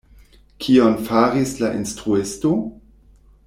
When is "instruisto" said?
1.83-2.55